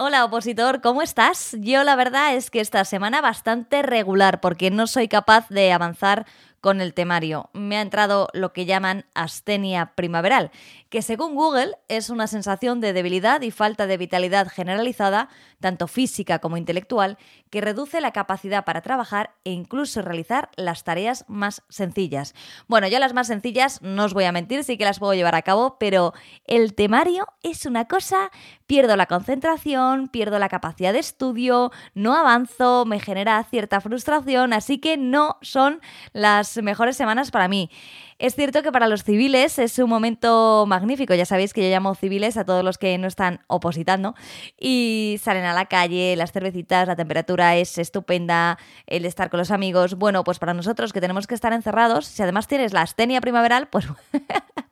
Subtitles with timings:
[0.00, 1.56] Hola opositor, ¿cómo estás?
[1.58, 6.24] Yo la verdad es que esta semana bastante regular porque no soy capaz de avanzar
[6.60, 7.50] con el temario.
[7.52, 10.50] Me ha entrado lo que llaman astenia primaveral,
[10.88, 15.28] que según Google es una sensación de debilidad y falta de vitalidad generalizada,
[15.60, 17.18] tanto física como intelectual,
[17.50, 22.34] que reduce la capacidad para trabajar e incluso realizar las tareas más sencillas.
[22.66, 25.34] Bueno, yo las más sencillas no os voy a mentir, sí que las puedo llevar
[25.34, 26.14] a cabo, pero
[26.44, 28.30] el temario es una cosa,
[28.66, 34.78] pierdo la concentración, pierdo la capacidad de estudio, no avanzo, me genera cierta frustración, así
[34.78, 35.80] que no son
[36.12, 37.70] las mejores semanas para mí.
[38.18, 41.94] Es cierto que para los civiles es un momento magnífico, ya sabéis que yo llamo
[41.94, 44.16] civiles a todos los que no están opositando
[44.58, 49.52] y salen a la calle, las cervecitas, la temperatura es estupenda, el estar con los
[49.52, 49.94] amigos.
[49.94, 53.68] Bueno, pues para nosotros que tenemos que estar encerrados, si además tienes la astenia primaveral,
[53.68, 53.86] pues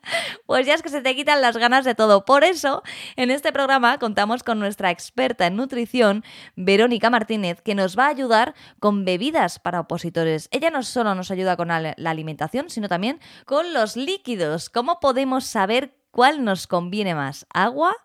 [0.46, 2.24] pues ya es que se te quitan las ganas de todo.
[2.24, 2.83] Por eso,
[3.16, 6.24] en este programa contamos con nuestra experta en nutrición,
[6.55, 10.48] Verónica Martínez, que nos va a ayudar con bebidas para opositores.
[10.53, 14.70] Ella no solo nos ayuda con la alimentación, sino también con los líquidos.
[14.70, 17.47] ¿Cómo podemos saber cuál nos conviene más?
[17.53, 17.97] ¿Agua?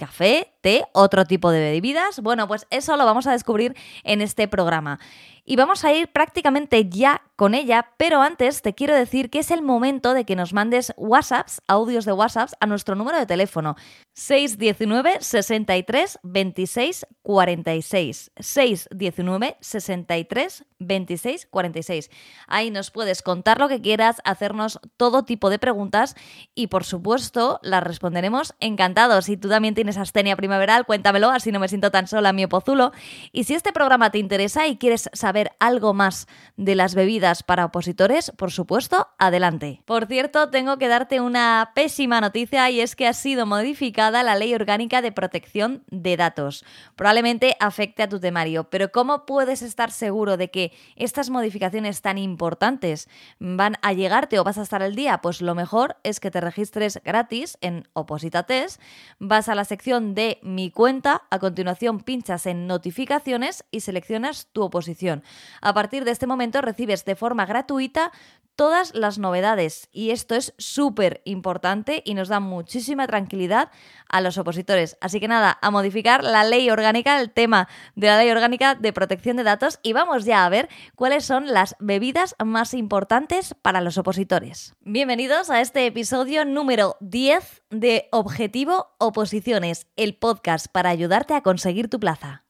[0.00, 0.54] café,
[0.92, 2.20] otro tipo de bebidas.
[2.20, 4.98] Bueno, pues eso lo vamos a descubrir en este programa
[5.44, 9.50] y vamos a ir prácticamente ya con ella, pero antes te quiero decir que es
[9.50, 13.76] el momento de que nos mandes WhatsApps, audios de WhatsApps, a nuestro número de teléfono
[14.14, 18.32] 619 63 26 46.
[18.38, 22.10] 619 63 26 46.
[22.46, 26.14] Ahí nos puedes contar lo que quieras, hacernos todo tipo de preguntas
[26.54, 29.24] y por supuesto las responderemos encantados.
[29.24, 32.90] Si tú también tienes astenia primaveral, cuéntamelo, así no me siento tan sola mi opozulo.
[33.30, 36.26] Y si este programa te interesa y quieres saber algo más
[36.56, 39.80] de las bebidas para opositores, por supuesto, adelante.
[39.84, 44.34] Por cierto, tengo que darte una pésima noticia y es que ha sido modificada la
[44.34, 46.64] Ley Orgánica de Protección de Datos.
[46.96, 52.18] Probablemente afecte a tu temario, pero ¿cómo puedes estar seguro de que estas modificaciones tan
[52.18, 55.18] importantes van a llegarte o vas a estar al día?
[55.18, 58.80] Pues lo mejor es que te registres gratis en Oposita Test,
[59.20, 64.62] vas a la sección de Mi cuenta, a continuación pinchas en Notificaciones y seleccionas tu
[64.62, 65.22] oposición.
[65.60, 68.12] A partir de este momento recibes de forma gratuita
[68.60, 73.70] todas las novedades y esto es súper importante y nos da muchísima tranquilidad
[74.06, 74.98] a los opositores.
[75.00, 78.92] Así que nada, a modificar la ley orgánica, el tema de la ley orgánica de
[78.92, 83.80] protección de datos y vamos ya a ver cuáles son las bebidas más importantes para
[83.80, 84.74] los opositores.
[84.80, 91.88] Bienvenidos a este episodio número 10 de Objetivo Oposiciones, el podcast para ayudarte a conseguir
[91.88, 92.44] tu plaza.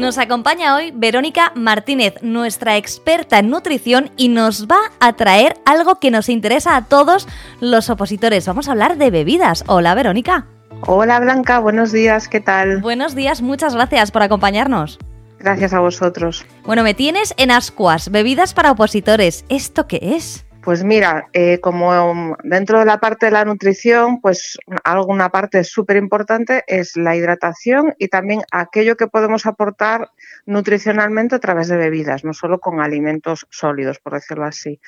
[0.00, 6.00] Nos acompaña hoy Verónica Martínez, nuestra experta en nutrición, y nos va a traer algo
[6.00, 7.28] que nos interesa a todos
[7.60, 8.46] los opositores.
[8.46, 9.62] Vamos a hablar de bebidas.
[9.66, 10.46] Hola, Verónica.
[10.86, 11.58] Hola, Blanca.
[11.58, 12.28] Buenos días.
[12.28, 12.80] ¿Qué tal?
[12.80, 13.42] Buenos días.
[13.42, 14.98] Muchas gracias por acompañarnos.
[15.38, 16.46] Gracias a vosotros.
[16.64, 19.44] Bueno, me tienes en Ascuas, bebidas para opositores.
[19.50, 20.46] ¿Esto qué es?
[20.62, 25.96] Pues mira, eh, como dentro de la parte de la nutrición, pues alguna parte súper
[25.96, 30.10] importante es la hidratación y también aquello que podemos aportar
[30.44, 34.80] nutricionalmente a través de bebidas, no solo con alimentos sólidos, por decirlo así.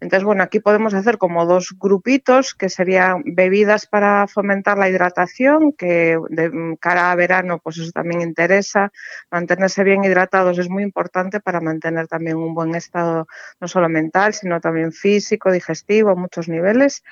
[0.00, 5.72] Entonces, bueno, aquí podemos hacer como dos grupitos que serían bebidas para fomentar la hidratación,
[5.72, 8.90] que de cara a verano, pues eso también interesa.
[9.30, 13.26] Mantenerse bien hidratados es muy importante para mantener también un buen estado,
[13.60, 17.02] no solo mental, sino también físico, digestivo, a muchos niveles.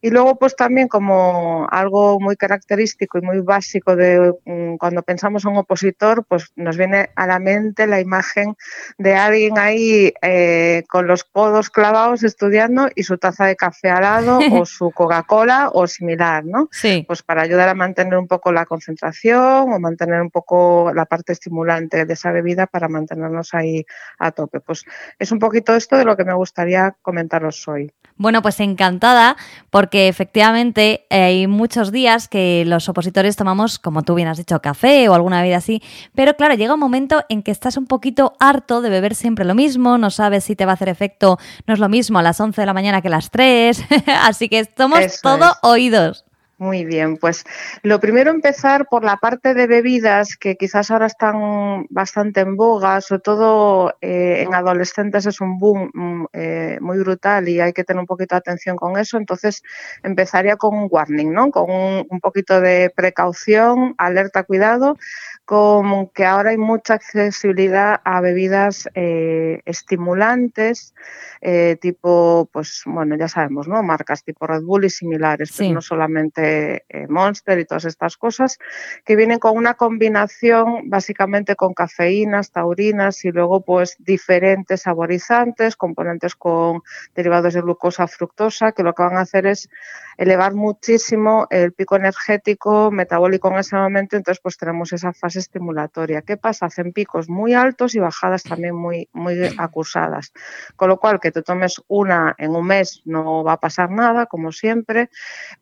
[0.00, 5.44] Y luego, pues también como algo muy característico y muy básico de mm, cuando pensamos
[5.44, 8.56] en un opositor, pues nos viene a la mente la imagen
[8.96, 14.02] de alguien ahí eh, con los codos clavados estudiando y su taza de café al
[14.02, 16.68] lado o su Coca-Cola o similar, ¿no?
[16.72, 17.04] Sí.
[17.06, 21.32] Pues para ayudar a mantener un poco la concentración o mantener un poco la parte
[21.32, 23.84] estimulante de esa bebida para mantenernos ahí
[24.18, 24.60] a tope.
[24.60, 24.84] Pues
[25.18, 27.92] es un poquito esto de lo que me gustaría comentaros hoy.
[28.20, 29.38] Bueno, pues encantada
[29.70, 35.08] porque efectivamente hay muchos días que los opositores tomamos, como tú bien has dicho, café
[35.08, 35.82] o alguna bebida así,
[36.14, 39.54] pero claro, llega un momento en que estás un poquito harto de beber siempre lo
[39.54, 42.38] mismo, no sabes si te va a hacer efecto, no es lo mismo a las
[42.38, 43.84] 11 de la mañana que a las 3,
[44.22, 46.26] así que estamos todo oídos.
[46.60, 47.44] Muy bien, pues
[47.82, 53.00] lo primero empezar por la parte de bebidas que quizás ahora están bastante en boga,
[53.00, 57.82] sobre todo eh, en adolescentes es un boom mm, eh, muy brutal y hay que
[57.82, 59.16] tener un poquito de atención con eso.
[59.16, 59.62] Entonces
[60.02, 61.50] empezaría con un warning, ¿no?
[61.50, 64.98] Con un poquito de precaución, alerta, cuidado
[65.50, 70.94] como que ahora hay mucha accesibilidad a bebidas eh, estimulantes,
[71.40, 73.82] eh, tipo, pues bueno, ya sabemos, ¿no?
[73.82, 78.60] Marcas tipo Red Bull y similares, pero no solamente eh, Monster y todas estas cosas,
[79.04, 86.36] que vienen con una combinación básicamente con cafeínas, taurinas y luego pues diferentes saborizantes, componentes
[86.36, 86.82] con
[87.16, 89.68] derivados de glucosa, fructosa, que lo que van a hacer es
[90.16, 96.22] elevar muchísimo el pico energético metabólico en ese momento, entonces pues tenemos esa fase estimulatoria.
[96.22, 96.66] ¿Qué pasa?
[96.66, 100.32] Hacen picos muy altos y bajadas también muy, muy acusadas.
[100.76, 104.26] Con lo cual, que te tomes una en un mes no va a pasar nada,
[104.26, 105.10] como siempre,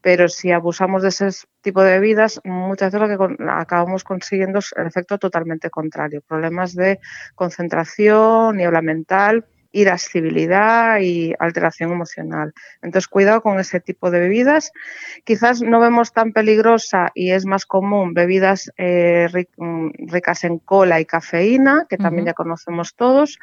[0.00, 1.28] pero si abusamos de ese
[1.62, 6.22] tipo de bebidas, muchas veces lo que acabamos consiguiendo es el efecto totalmente contrario.
[6.26, 7.00] Problemas de
[7.34, 12.55] concentración, niebla mental, irascibilidad y alteración emocional.
[12.82, 14.73] Entonces, cuidado con ese tipo de bebidas.
[15.25, 21.00] Quizás no vemos tan peligrosa y es más común bebidas eh, mm, ricas en cola
[21.00, 23.38] y cafeína, que también ya conocemos todos.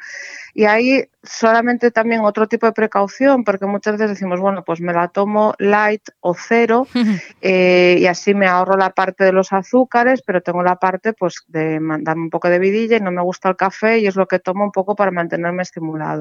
[0.54, 4.92] Y ahí solamente también otro tipo de precaución, porque muchas veces decimos, bueno, pues me
[4.92, 6.86] la tomo light o cero
[7.40, 11.44] eh, y así me ahorro la parte de los azúcares, pero tengo la parte pues
[11.48, 14.26] de mandarme un poco de vidilla y no me gusta el café y es lo
[14.26, 16.15] que tomo un poco para mantenerme estimulado.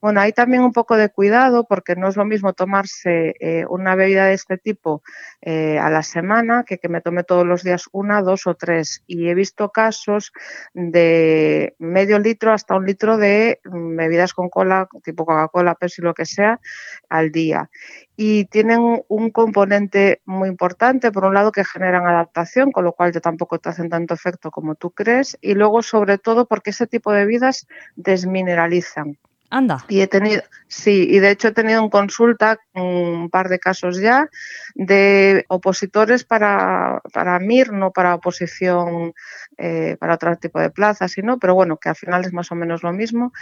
[0.00, 3.94] Bueno, hay también un poco de cuidado porque no es lo mismo tomarse eh, una
[3.94, 5.02] bebida de este tipo
[5.42, 9.02] eh, a la semana que que me tome todos los días una, dos o tres.
[9.06, 10.32] Y he visto casos
[10.74, 16.14] de medio litro hasta un litro de mm, bebidas con cola, tipo Coca-Cola, Pepsi, lo
[16.14, 16.60] que sea,
[17.08, 17.70] al día.
[18.16, 23.12] Y tienen un componente muy importante, por un lado, que generan adaptación, con lo cual
[23.12, 26.86] ya tampoco te hacen tanto efecto como tú crees, y luego, sobre todo, porque ese
[26.86, 27.66] tipo de bebidas
[27.96, 29.17] desmineralizan.
[29.50, 29.84] Anda.
[29.88, 33.98] Y he tenido, sí, y de hecho he tenido en consulta un par de casos
[33.98, 34.28] ya
[34.74, 39.14] de opositores para, para MIR, no para oposición
[39.60, 42.54] eh, para otro tipo de plazas, sino, pero bueno, que al final es más o
[42.54, 43.32] menos lo mismo,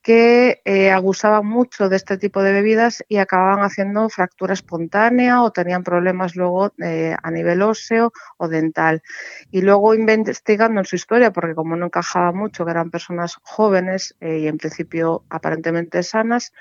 [0.00, 5.52] que eh, abusaban mucho de este tipo de bebidas y acababan haciendo fractura espontánea o
[5.52, 9.02] tenían problemas luego eh, a nivel óseo o dental.
[9.50, 14.16] Y luego investigando en su historia, porque como no encajaba mucho, que eran personas jóvenes
[14.22, 16.52] y en principio aparentemente sanas,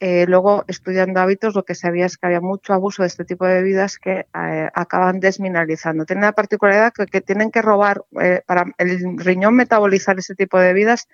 [0.00, 3.46] eh, luego, estudiando hábitos, lo que sabía es que había mucho abuso de este tipo
[3.46, 6.04] de bebidas que eh, acaban desmineralizando.
[6.04, 10.66] Tiene la particularidad que, tienen que robar, eh, para el riñón metabolizar ese tipo de
[10.66, 11.06] bebidas,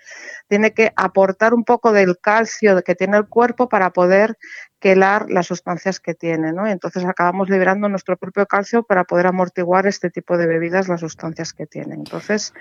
[0.48, 4.38] tiene que aportar un poco del calcio que tiene el cuerpo para poder
[4.80, 6.66] quelar las sustancias que tiene, ¿no?
[6.66, 11.52] entonces acabamos liberando nuestro propio calcio para poder amortiguar este tipo de bebidas, las sustancias
[11.52, 12.00] que tienen.
[12.00, 12.54] Entonces,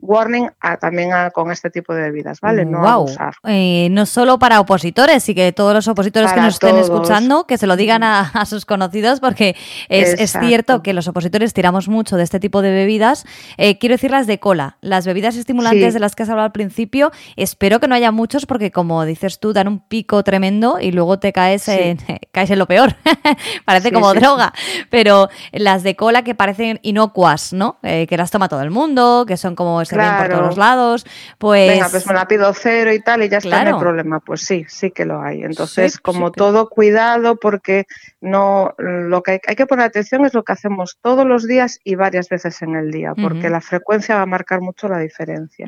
[0.00, 0.48] warning
[0.80, 2.64] también con este tipo de bebidas, ¿vale?
[2.64, 3.34] No abusar.
[3.44, 7.58] Eh, no solo para opositores, y que todos los opositores que nos estén escuchando, que
[7.58, 9.56] se lo digan a, sus conocidos, porque
[9.88, 13.24] es, cierto que los opositores tiramos mucho de este tipo de bebidas.
[13.58, 16.52] Eh, quiero decir las de cola, las bebidas estimulantes de las que has hablado al
[16.52, 20.92] principio, espero que no haya muchos porque como dices tú, dan un pico tremendo y
[20.92, 21.65] luego te caes
[22.32, 22.94] caes en lo peor.
[23.64, 24.52] Parece como droga.
[24.90, 27.78] Pero las de cola que parecen inocuas, ¿no?
[27.82, 31.06] Eh, que las toma todo el mundo, que son como se ven por todos lados.
[31.38, 31.70] Pues.
[31.70, 34.20] Venga, pues me la pido cero y tal, y ya está, el problema.
[34.20, 35.42] Pues sí, sí que lo hay.
[35.42, 37.86] Entonces, como todo, cuidado, porque
[38.20, 41.94] no lo que hay, que poner atención es lo que hacemos todos los días y
[41.94, 45.66] varias veces en el día, porque la frecuencia va a marcar mucho la diferencia.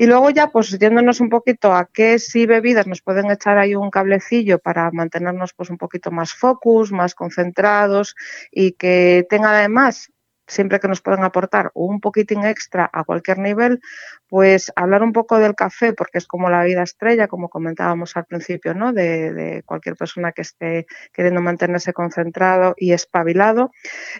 [0.00, 3.74] Y luego ya, pues yéndonos un poquito a qué sí bebidas nos pueden echar ahí
[3.74, 8.14] un cablecillo para mantenernos pues un poquito más focus, más concentrados
[8.52, 10.12] y que tenga además
[10.46, 13.80] siempre que nos puedan aportar un poquitín extra a cualquier nivel,
[14.28, 18.24] pues hablar un poco del café, porque es como la vida estrella, como comentábamos al
[18.24, 18.92] principio, ¿no?
[18.92, 23.72] De, de, cualquier persona que esté queriendo mantenerse concentrado y espabilado.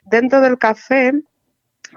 [0.04, 1.12] Dentro del café,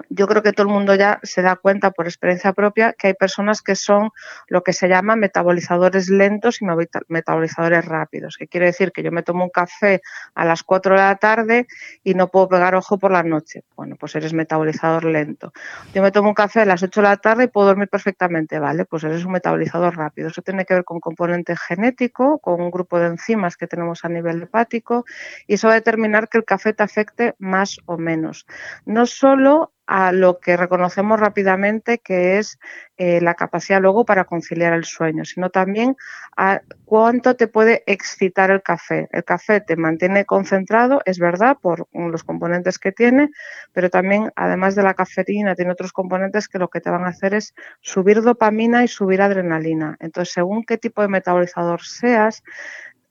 [0.08, 3.14] yo creo que todo el mundo ya se da cuenta por experiencia propia que hay
[3.14, 4.10] personas que son
[4.48, 6.66] lo que se llama metabolizadores lentos y
[7.08, 10.02] metabolizadores rápidos, que quiere decir que yo me tomo un café
[10.34, 11.66] a las 4 de la tarde
[12.04, 13.64] y no puedo pegar ojo por la noche.
[13.76, 15.52] Bueno, pues eres metabolizador lento.
[15.94, 18.58] Yo me tomo un café a las 8 de la tarde y puedo dormir perfectamente,
[18.58, 18.84] ¿vale?
[18.84, 20.28] Pues eres un metabolizador rápido.
[20.28, 24.08] Eso tiene que ver con componente genético, con un grupo de enzimas que tenemos a
[24.08, 25.04] nivel hepático
[25.46, 28.46] y eso va a determinar que el café te afecte más o menos.
[28.84, 32.58] No solo a lo que reconocemos rápidamente que es
[32.96, 35.96] eh, la capacidad luego para conciliar el sueño, sino también
[36.34, 39.10] a cuánto te puede excitar el café.
[39.12, 43.28] El café te mantiene concentrado, es verdad, por los componentes que tiene,
[43.74, 47.08] pero también, además de la cafeína, tiene otros componentes que lo que te van a
[47.08, 49.98] hacer es subir dopamina y subir adrenalina.
[50.00, 52.42] Entonces, según qué tipo de metabolizador seas,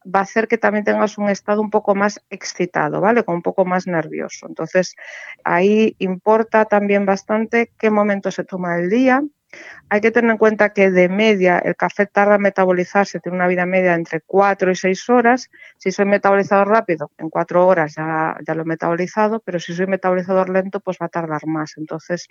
[0.04, 3.24] va a hacer que también tengas un estado un poco más excitado, ¿vale?
[3.24, 4.46] Con un poco más nervioso.
[4.48, 4.94] Entonces,
[5.44, 9.22] ahí importa también bastante qué momento se toma el día.
[9.90, 13.46] Hay que tener en cuenta que de media el café tarda en metabolizarse, tiene una
[13.46, 15.50] vida media entre 4 y 6 horas.
[15.76, 20.48] Si soy metabolizador rápido, en 4 horas ya, lo he metabolizado, pero si soy metabolizador
[20.48, 21.74] lento, pues va a tardar más.
[21.76, 22.28] Entonces,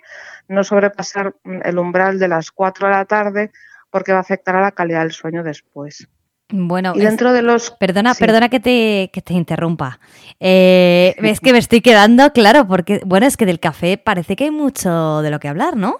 [0.48, 3.52] no sobrepasar el umbral de las 4 de la tarde
[3.90, 6.08] porque va a afectar a la calidad del sueño después.
[6.52, 7.70] Bueno, dentro de los...
[7.70, 9.98] Perdona, perdona que te, que te interrumpa.
[10.38, 14.44] Eh, es que me estoy quedando, claro, porque, bueno, es que del café parece que
[14.44, 15.96] hay mucho de lo que hablar, ¿no?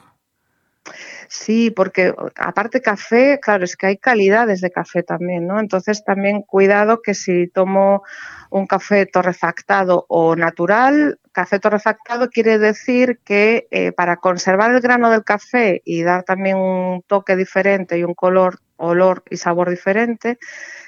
[1.29, 5.61] Sí, porque aparte café, claro, es que hay calidades de café también, ¿no?
[5.61, 8.03] Entonces también cuidado que si tomo
[8.51, 15.11] un café torrefactado o natural, café torrefactado quiere decir que eh, para conservar el grano
[15.11, 20.39] del café y dar también un toque diferente y un color, olor y sabor diferente,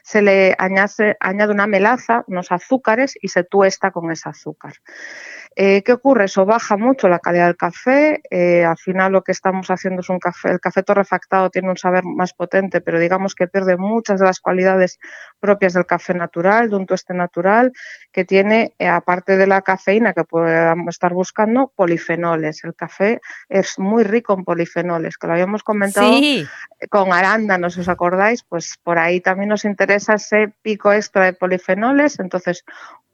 [0.03, 4.75] se le añade, añade una melaza, unos azúcares y se tuesta con ese azúcar.
[5.57, 6.25] Eh, ¿Qué ocurre?
[6.25, 8.21] Eso baja mucho la calidad del café.
[8.31, 11.77] Eh, al final lo que estamos haciendo es un café, el café torrefactado tiene un
[11.77, 14.99] saber más potente, pero digamos que pierde muchas de las cualidades
[15.39, 17.73] propias del café natural, de un tueste natural,
[18.11, 22.65] que tiene, eh, aparte de la cafeína que podamos estar buscando, polifenoles.
[22.65, 26.11] El café es muy rico en polifenoles, que lo habíamos comentado
[26.91, 28.43] con arándanos, ¿os acordáis?
[28.43, 32.19] Pues por ahí también nos interesa ese pico extra de polifenoles.
[32.19, 32.65] Entonces,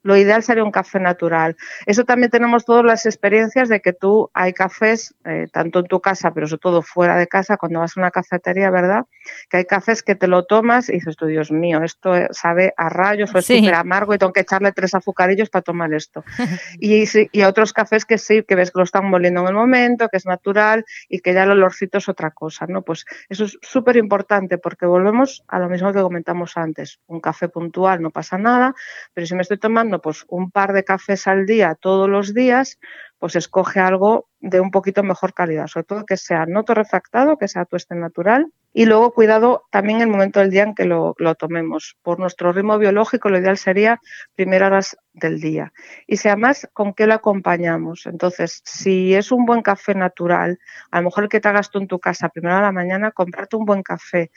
[0.03, 1.57] lo ideal sería un café natural.
[1.87, 6.01] Eso también tenemos todas las experiencias de que tú hay cafés, eh, tanto en tu
[6.01, 9.07] casa, pero sobre todo fuera de casa, cuando vas a una cafetería, ¿verdad?
[9.49, 12.89] Que hay cafés que te lo tomas y dices tú, Dios mío, esto sabe a
[12.89, 16.25] rayos o es súper amargo y tengo que echarle tres azucarillos para tomar esto.
[16.81, 20.09] y, y otros cafés que sí, que ves que lo están moliendo en el momento,
[20.09, 22.83] que es natural y que ya el olorcito es otra cosa, ¿no?
[22.83, 27.01] Pues eso es súper importante porque volvemos a lo mismo que comentamos antes.
[27.07, 28.75] Un café puntual no pasa nada,
[29.15, 29.59] pero si me estoy
[29.99, 32.79] pues un par de cafés al día todos los días,
[33.19, 37.49] pues escoge algo de un poquito mejor calidad, sobre todo que sea no torrefactado, que
[37.49, 41.97] sea tueste natural y luego cuidado también el momento del día en que lo, tomemos.
[42.03, 44.01] Por nuestro ritmo biológico lo ideal sería
[44.35, 45.73] primeras horas del día
[46.07, 48.07] y sea más con qué lo acompañamos.
[48.07, 50.59] Entonces, si es un buen café natural,
[50.91, 53.11] a lo mejor el que te hagas tú en tu casa primero a la mañana,
[53.11, 54.31] comprarte un buen café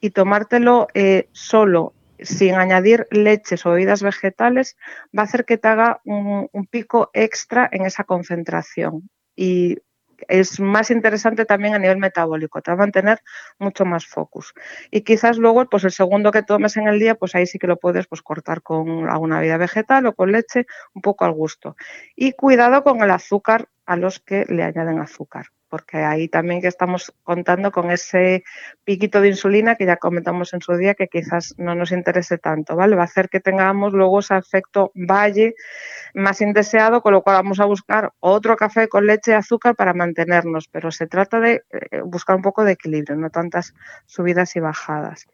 [0.00, 4.76] y tomártelo eh, solo sin añadir leches o bebidas vegetales,
[5.16, 9.08] va a hacer que te haga un, pico extra en esa concentración.
[9.34, 9.78] Y
[10.28, 13.20] es más interesante también a nivel metabólico, te va a mantener
[13.58, 14.54] mucho más focus.
[14.90, 17.66] Y quizás luego, pues el segundo que tomes en el día, pues ahí sí que
[17.66, 21.76] lo puedes pues, cortar con alguna bebida vegetal o con leche, un poco al gusto.
[22.14, 26.68] Y cuidado con el azúcar a los que le añaden azúcar porque ahí también que
[26.68, 28.44] estamos contando con ese
[28.84, 32.76] piquito de insulina que ya comentamos en su día que quizás no nos interese tanto,
[32.76, 32.96] ¿vale?
[32.96, 35.54] Va a hacer que tengamos luego ese efecto valle
[36.14, 39.94] más indeseado, con lo cual vamos a buscar otro café con leche y azúcar para
[39.94, 43.74] mantenernos, pero se trata de eh, buscar un poco de equilibrio, no tantas
[44.06, 45.26] subidas y bajadas.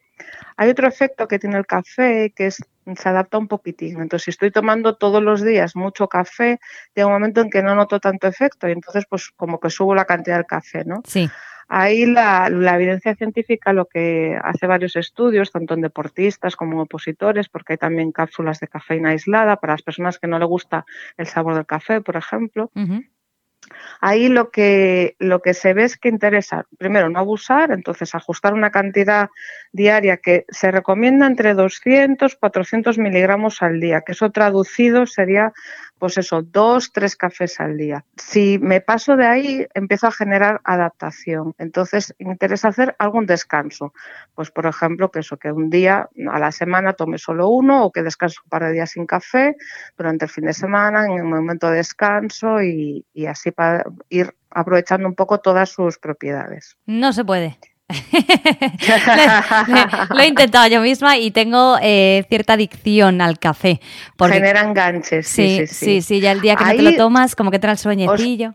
[0.57, 2.59] Hay otro efecto que tiene el café que es
[2.97, 4.01] se adapta un poquitín.
[4.01, 6.59] Entonces, si estoy tomando todos los días mucho café,
[6.95, 9.95] llega un momento en que no noto tanto efecto y entonces pues como que subo
[9.95, 11.03] la cantidad del café, ¿no?
[11.07, 11.31] Sí.
[11.69, 17.49] Ahí la, evidencia científica lo que hace varios estudios, tanto en deportistas como en opositores,
[17.49, 20.85] porque hay también cápsulas de cafeína aislada para las personas que no le gusta
[21.17, 22.71] el sabor del café, por ejemplo.
[24.01, 28.55] Ahí lo que, lo que se ve es que interesa, primero, no abusar, entonces ajustar
[28.55, 29.31] una cantidad
[29.73, 35.53] diaria que se recomienda entre 200 400 miligramos al día, que eso traducido sería
[36.03, 38.05] pues eso, dos, tres cafés al día.
[38.17, 41.55] Si me paso de ahí, empiezo a generar adaptación.
[41.59, 43.95] Entonces, interesa hacer algún descanso.
[44.35, 47.93] Pues, por ejemplo, que eso, que un día a la semana tome solo uno o
[47.93, 49.55] que descanso un par de días sin café
[49.97, 54.35] durante el fin de semana, en el momento de descanso y, y así para ir
[54.51, 56.77] aprovechando un poco todas sus propiedades.
[56.85, 57.61] No se puede.
[60.11, 63.81] Lo, he intentado yo misma y tengo eh, cierta adicción al café.
[64.17, 64.35] Porque...
[64.35, 67.59] Genera ganches Sí sí, sí ya el día que no te lo tomas, como que
[67.59, 68.55] te da el sueñecillo.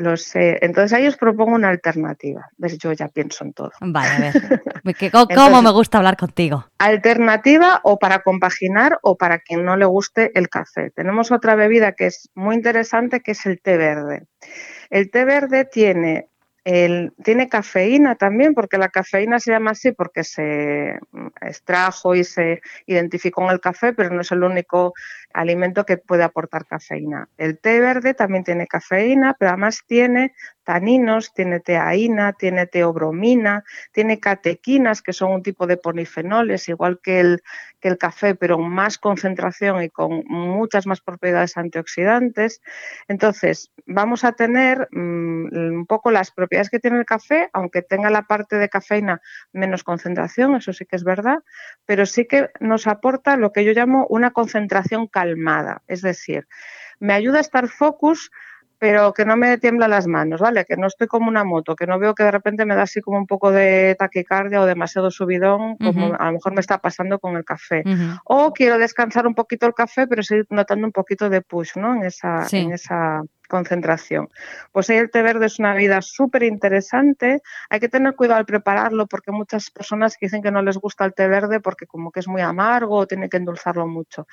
[0.00, 0.58] Lo sé.
[0.62, 2.48] Entonces ahí os propongo una alternativa.
[2.56, 2.78] ¿Ves?
[2.78, 3.72] Yo ya pienso en todo.
[3.82, 5.12] Vale, a ver.
[5.36, 6.64] ¿Cómo, me gusta hablar contigo?
[6.78, 10.90] Alternativa o para compaginar o para quien no le guste el café.
[10.90, 14.22] Tenemos otra bebida que es muy interesante que es el té verde.
[14.88, 16.29] El té verde tiene
[16.64, 20.98] el, tiene cafeína también, porque la cafeína se llama así porque se
[21.40, 24.92] extrajo y se identificó en el café, pero no es el único
[25.32, 27.28] alimento que puede aportar cafeína.
[27.38, 30.34] El té verde también tiene cafeína, pero además tiene
[30.70, 37.18] taninos, tiene teaína, tiene teobromina, tiene catequinas, que son un tipo de polifenoles, igual que
[37.18, 37.42] el,
[37.80, 42.62] que el café, pero más concentración y con muchas más propiedades antioxidantes.
[43.08, 48.08] Entonces, vamos a tener mm, un poco las propiedades que tiene el café, aunque tenga
[48.08, 49.20] la parte de cafeína
[49.52, 51.38] menos concentración, eso sí que es verdad,
[51.84, 56.46] pero sí que nos aporta lo que yo llamo una concentración calmada, es decir,
[57.00, 58.30] me ayuda a estar focus
[58.80, 60.64] pero que no me tiemblan las manos, ¿vale?
[60.64, 63.02] Que no estoy como una moto, que no veo que de repente me da así
[63.02, 67.18] como un poco de taquicardia o demasiado subidón, como a lo mejor me está pasando
[67.18, 67.84] con el café.
[68.24, 71.94] O quiero descansar un poquito el café, pero seguir notando un poquito de push, ¿no?
[71.94, 74.30] En esa, en esa concentración.
[74.72, 77.42] Pues ahí el té verde es una bebida súper interesante.
[77.68, 81.12] Hay que tener cuidado al prepararlo porque muchas personas dicen que no les gusta el
[81.12, 84.26] té verde porque como que es muy amargo o tiene que endulzarlo mucho.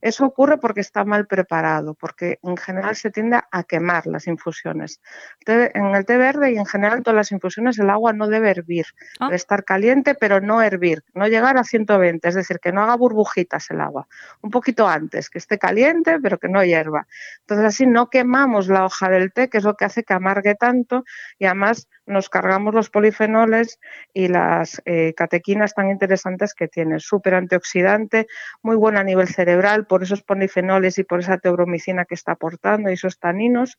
[0.00, 5.00] Eso ocurre porque está mal preparado, porque en general se tiende a quemar las infusiones.
[5.46, 8.50] En el té verde y en general en todas las infusiones el agua no debe
[8.50, 8.86] hervir,
[9.18, 9.26] ah.
[9.26, 12.96] debe estar caliente pero no hervir, no llegar a 120, es decir, que no haga
[12.96, 14.06] burbujitas el agua.
[14.42, 17.06] Un poquito antes, que esté caliente pero que no hierva.
[17.40, 20.54] Entonces así no quemamos la hoja del té, que es lo que hace que amargue
[20.54, 21.04] tanto
[21.38, 23.80] y además nos cargamos los polifenoles
[24.12, 27.00] y las eh, catequinas tan interesantes que tiene.
[27.00, 28.26] Súper antioxidante,
[28.62, 32.90] muy buena a nivel cerebral por esos polifenoles y por esa teobromicina que está aportando
[32.90, 33.78] y esos taninos.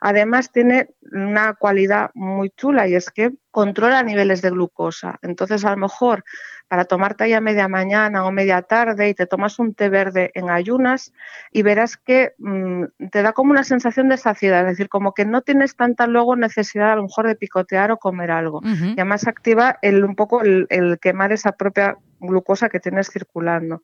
[0.00, 5.18] Además tiene una cualidad muy chula y es que controla niveles de glucosa.
[5.22, 6.24] Entonces a lo mejor
[6.68, 10.50] para tomarte ya media mañana o media tarde y te tomas un té verde en
[10.50, 11.12] ayunas
[11.50, 15.24] y verás que mm, te da como una sensación de saciedad, es decir, como que
[15.24, 17.36] no tienes tanta luego necesidad a lo mejor de
[17.68, 18.60] picotear o comer algo.
[18.64, 23.82] Y además activa el, un poco el quemar esa propia glucosa que tienes circulando.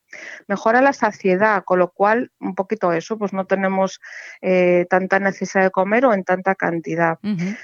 [0.48, 4.00] Mejora la saciedad, con lo cual, un poquito eso, pues no tenemos
[4.42, 7.18] eh, tanta necesidad de comer o en tanta cantidad.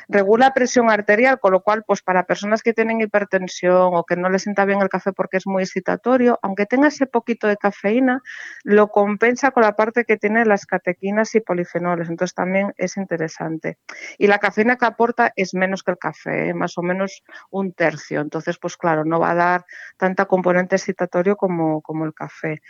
[0.09, 4.29] Regula presión arterial, con lo cual, pues para personas que tienen hipertensión o que no
[4.31, 8.23] les sienta bien el café porque es muy excitatorio, aunque tenga ese poquito de cafeína,
[8.65, 12.09] lo compensa con la parte que tiene las catequinas y polifenoles.
[12.09, 13.79] Entonces también es interesante.
[14.19, 16.55] Y la cafeína que aporta es menos que el café, ¿eh?
[16.55, 18.21] más o menos un tercio.
[18.21, 19.65] Entonces, pues claro, no va a dar
[19.97, 22.61] tanta componente excitatorio como, como el café.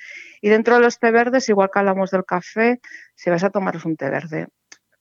[0.40, 2.80] Y dentro de los té verdes, igual que hablamos del café,
[3.14, 4.48] si vas a tomaros un té verde,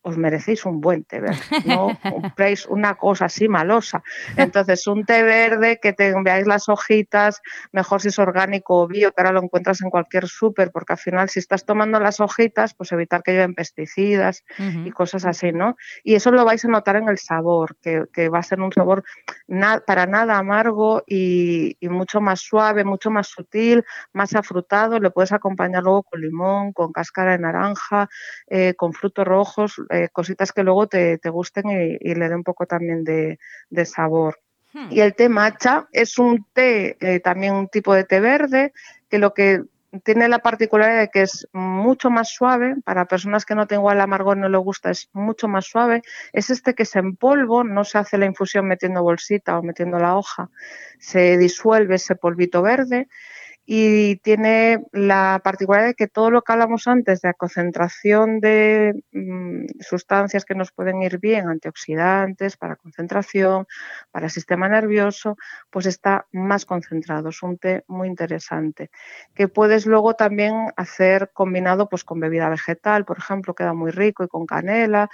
[0.02, 4.02] os merecéis un buen té verde, no compréis una cosa así malosa.
[4.38, 9.12] Entonces, un té verde que te veáis las hojitas, mejor si es orgánico o bio,
[9.12, 12.74] que ahora lo encuentras en cualquier súper, porque al final si estás tomando las hojitas,
[12.74, 15.76] pues evitar que lleven pesticidas y cosas así, ¿no?
[16.04, 19.04] Y eso lo vais a notar en el sabor, que, va a ser un sabor
[19.86, 23.84] para nada amargo y, mucho más suave, mucho más sutil,
[24.14, 25.00] más afrutado.
[25.00, 28.08] Le puedes acompañar luego con limón, con cáscara de naranja,
[28.48, 32.66] eh, con frutos rojos, eh, cositas que luego te, gusten y, le den un poco
[32.66, 33.38] también de,
[33.86, 34.40] sabor.
[34.74, 34.88] Hmm.
[34.92, 38.74] Y el té matcha es un té, eh, también un tipo de té verde,
[39.10, 39.64] que lo que
[40.04, 44.02] tiene la particularidad de que es mucho más suave, para personas que no tengan el
[44.02, 47.84] amargor no le gusta, es mucho más suave, es este que se en polvo, no
[47.84, 50.50] se hace la infusión metiendo bolsita o metiendo la hoja,
[51.00, 53.08] se disuelve ese polvito verde
[53.72, 59.04] y tiene la particularidad de que todo lo que hablamos antes de la concentración de
[59.12, 63.68] mm, sustancias que nos pueden ir bien, antioxidantes, para concentración,
[64.10, 65.38] para el sistema nervioso,
[65.70, 67.30] pues está más concentrado.
[67.30, 68.90] Es un té muy interesante
[69.36, 74.24] que puedes luego también hacer combinado pues con bebida vegetal, por ejemplo, queda muy rico
[74.24, 75.12] y con canela,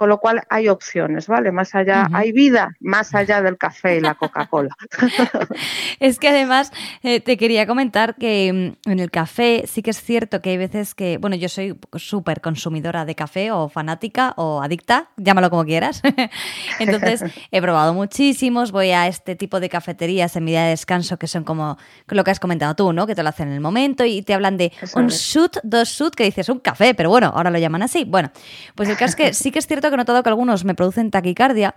[0.00, 1.52] con lo cual hay opciones, ¿vale?
[1.52, 4.74] Más allá, hay vida más allá del café y la Coca-Cola.
[6.00, 10.02] es que además eh, te quería comentar que mm, en el café sí que es
[10.02, 14.62] cierto que hay veces que, bueno, yo soy súper consumidora de café o fanática o
[14.62, 16.00] adicta, llámalo como quieras.
[16.78, 21.18] Entonces he probado muchísimos, voy a este tipo de cafeterías en mi día de descanso
[21.18, 21.76] que son como
[22.08, 23.06] lo que has comentado tú, ¿no?
[23.06, 26.14] Que te lo hacen en el momento y te hablan de un shoot, dos shoot,
[26.14, 28.04] que dices un café, pero bueno, ahora lo llaman así.
[28.04, 28.30] Bueno,
[28.74, 30.74] pues el caso es que sí que es cierto que he notado que algunos me
[30.74, 31.76] producen taquicardia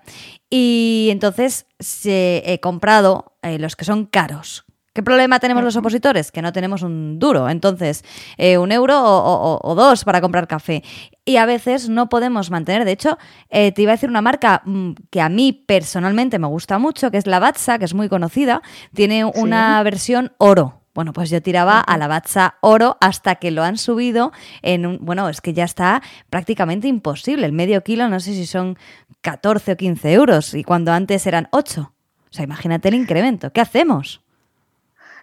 [0.50, 1.66] y entonces
[2.06, 4.66] he comprado eh, los que son caros.
[4.94, 6.32] ¿Qué problema tenemos los opositores?
[6.32, 8.06] Que no tenemos un duro, entonces
[8.38, 10.84] eh, un euro o, dos para comprar café.
[11.26, 13.18] Y a veces no podemos mantener, de hecho,
[13.50, 17.10] eh, te iba a decir una marca mm, que a mí personalmente me gusta mucho,
[17.10, 18.62] que es la Batsa, que es muy conocida,
[18.94, 23.64] tiene una versión oro Bueno, pues yo tiraba a la Batsa oro hasta que lo
[23.64, 25.00] han subido en un...
[25.02, 27.46] Bueno, es que ya está prácticamente imposible.
[27.46, 28.78] El medio kilo no sé si son
[29.22, 31.82] 14 o 15 euros y cuando antes eran 8.
[31.82, 33.52] O sea, imagínate el incremento.
[33.52, 34.24] ¿Qué hacemos?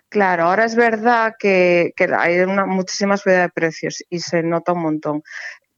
[0.09, 4.83] Claro, ahora es verdad que, hay una muchísima subida de precios y se nota un
[4.83, 5.23] montón.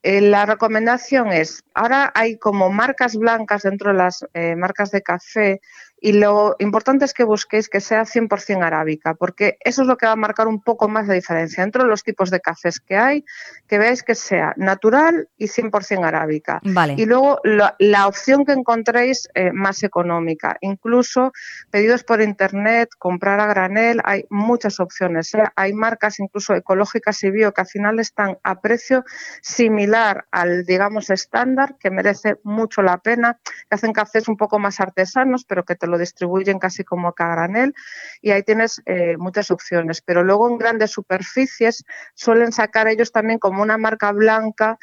[0.02, 5.02] Eh, la recomendación es, ahora hay como marcas blancas dentro de las eh, marcas de
[5.02, 5.60] café
[6.04, 10.06] y lo importante es que busquéis que sea 100% arábica, porque eso es lo que
[10.06, 13.24] va a marcar un poco más la diferencia entre los tipos de cafés que hay,
[13.68, 16.60] que veáis que sea natural y 100% arábica.
[16.64, 16.96] Vale.
[16.98, 20.56] Y luego la, opción que encontréis eh, más económica.
[20.60, 21.30] Incluso
[21.70, 25.32] pedidos por internet, comprar a granel, hay muchas opciones.
[25.34, 25.44] ¿eh?
[25.54, 29.04] Hay marcas incluso ecológicas y bio que al final están a precio
[29.40, 34.80] similar al, digamos, estándar, que merece mucho la pena, que hacen cafés un poco más
[34.80, 37.74] artesanos, pero que te lo distribuyen casi como a granel
[38.20, 40.00] y ahí tienes eh, muchas opciones.
[40.02, 44.78] Pero luego en grandes superficies suelen sacar ellos también como una marca blanca,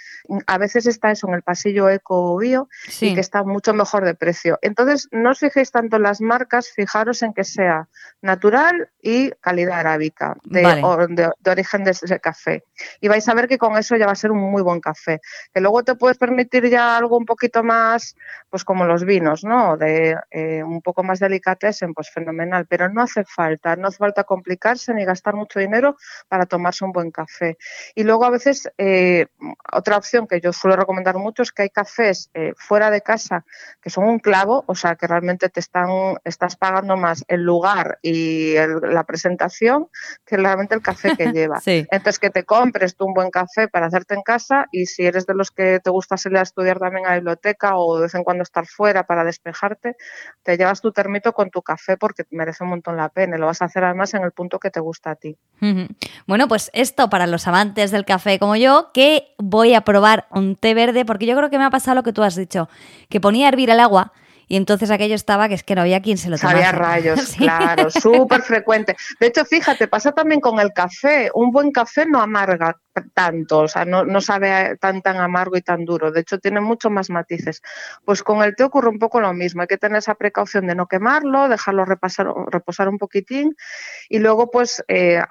[0.48, 2.70] a veces está eso en el pasillo eco o bio
[3.02, 4.58] y que está mucho mejor de precio.
[4.62, 7.90] Entonces no os fijéis tanto en las marcas, fijaros en que sea
[8.22, 10.62] natural y calidad arábica de,
[11.10, 12.64] de, origen de ese café.
[13.02, 15.20] Y vais a ver que con eso ya va a ser un muy buen café.
[15.54, 18.16] Que luego te puedes permitir ya algo un poquito más,
[18.50, 19.78] pues como los vinos, ¿no?
[19.78, 24.24] De eh, un poco más delicatessen, pues fenomenal, pero no hace falta, no hace falta
[24.24, 25.96] complicarse ni gastar mucho dinero
[26.28, 27.58] para tomarse un buen café.
[27.96, 29.28] Y luego a veces eh,
[29.72, 33.46] otra opción que yo suelo recomendar mucho es que hay cafés eh, fuera de casa
[33.82, 35.90] que son un clavo, o sea que realmente te están,
[36.24, 39.88] estás pagando más el lugar y la presentación
[40.26, 41.60] que realmente el café que lleva.
[41.66, 45.26] Entonces que te compres tú un buen café para hacerte en casa y si eres
[45.26, 48.16] de los que te gusta salir a estudiar también a la biblioteca o de vez
[48.16, 49.96] en cuando estar fuera para despejarte,
[50.44, 53.62] te llevas tu termito con tu café porque merece un montón la pena lo vas
[53.62, 55.38] a hacer además en el punto que te gusta a ti.
[56.28, 60.56] Bueno, pues esto para los amantes del café como yo, que voy a probar un
[60.56, 62.70] té verde porque yo creo que me ha pasado lo que tú has dicho,
[63.10, 64.14] que ponía a hervir el agua
[64.50, 66.58] y entonces aquello estaba que es que no había quien se lo tomase.
[66.58, 68.98] Había rayos, claro, súper frecuente.
[69.20, 71.30] De hecho, fíjate, pasa también con el café.
[71.36, 72.76] Un buen café no amarga
[73.14, 76.12] tanto, o sea, no, no sabe tan, tan amargo y tan duro.
[76.12, 77.62] De hecho, tiene mucho más matices.
[78.04, 79.62] Pues con el té ocurre un poco lo mismo.
[79.62, 83.56] Hay que tener esa precaución de no quemarlo, dejarlo repasar, reposar un poquitín
[84.10, 85.22] y luego, pues, eh,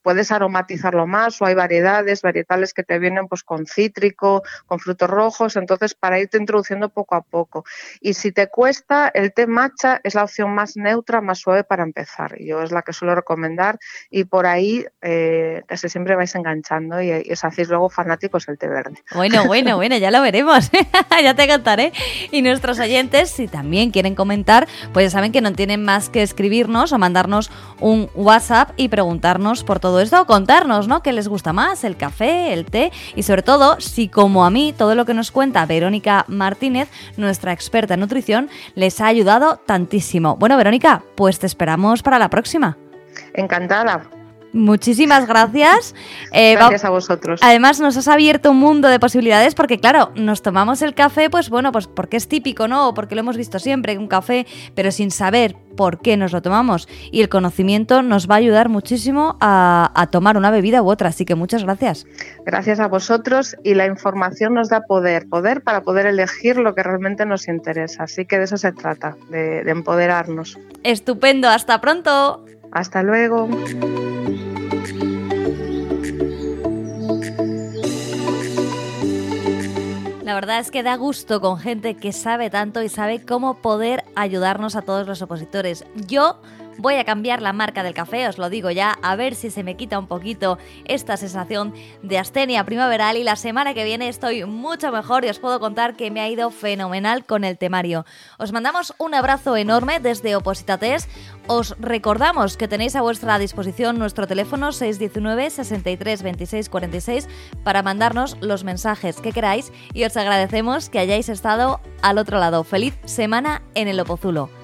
[0.00, 5.10] puedes aromatizarlo más o hay variedades, varietales que te vienen pues con cítrico, con frutos
[5.10, 7.64] rojos, entonces para irte introduciendo poco a poco.
[8.00, 11.82] Y si te cuesta, el té matcha es la opción más neutra, más suave para
[11.82, 12.36] empezar.
[12.40, 13.78] Yo es la que suelo recomendar
[14.10, 18.68] y por ahí eh, casi siempre vais enganchando y, os hacéis luego fanáticos del té
[18.68, 18.94] verde.
[19.14, 20.70] Bueno, bueno, bueno, ya lo veremos.
[21.22, 21.92] ya te contaré.
[22.30, 26.22] Y nuestros oyentes, si también quieren comentar, pues ya saben que no tienen más que
[26.22, 31.02] escribirnos o mandarnos un WhatsApp y preguntarnos por todo esto o contarnos, ¿no?
[31.02, 31.84] ¿Qué les gusta más?
[31.84, 32.52] ¿El café?
[32.52, 32.92] ¿El té?
[33.14, 37.52] Y sobre todo, si como a mí todo lo que nos cuenta Verónica Martínez, nuestra
[37.52, 38.24] experta en nutrición,
[38.74, 40.36] les ha ayudado tantísimo.
[40.36, 42.76] Bueno, Verónica, pues te esperamos para la próxima.
[43.34, 44.08] Encantada.
[44.54, 45.96] Muchísimas gracias.
[46.30, 47.40] Eh, gracias a vosotros.
[47.42, 51.50] Además, nos has abierto un mundo de posibilidades porque, claro, nos tomamos el café, pues
[51.50, 52.88] bueno, pues porque es típico, ¿no?
[52.88, 56.40] O porque lo hemos visto siempre, un café, pero sin saber por qué nos lo
[56.40, 56.88] tomamos.
[57.10, 61.08] Y el conocimiento nos va a ayudar muchísimo a, a tomar una bebida u otra.
[61.08, 62.06] Así que muchas gracias.
[62.46, 66.84] Gracias a vosotros y la información nos da poder, poder para poder elegir lo que
[66.84, 68.04] realmente nos interesa.
[68.04, 70.60] Así que de eso se trata, de, de empoderarnos.
[70.84, 72.44] Estupendo, hasta pronto.
[72.70, 73.48] Hasta luego.
[80.24, 84.04] La verdad es que da gusto con gente que sabe tanto y sabe cómo poder
[84.14, 85.84] ayudarnos a todos los opositores.
[86.06, 86.40] Yo
[86.78, 89.62] Voy a cambiar la marca del café, os lo digo ya, a ver si se
[89.62, 94.44] me quita un poquito esta sensación de astenia primaveral y la semana que viene estoy
[94.44, 98.04] mucho mejor y os puedo contar que me ha ido fenomenal con el temario.
[98.38, 101.08] Os mandamos un abrazo enorme desde Opositates.
[101.46, 107.28] Os recordamos que tenéis a vuestra disposición nuestro teléfono 619 63 26 46
[107.62, 112.64] para mandarnos los mensajes que queráis y os agradecemos que hayáis estado al otro lado.
[112.64, 114.63] Feliz semana en el Opozulo.